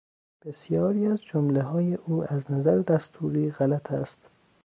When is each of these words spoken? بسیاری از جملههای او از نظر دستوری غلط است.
بسیاری 0.45 1.07
از 1.07 1.23
جملههای 1.23 1.93
او 1.95 2.33
از 2.33 2.51
نظر 2.51 2.77
دستوری 2.77 3.51
غلط 3.51 3.91
است. 3.91 4.29